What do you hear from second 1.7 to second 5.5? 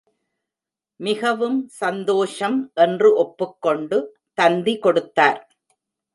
சந்தோஷம் என்று ஒப்புக்கொண்டு தந்தி கொடுத்தார்.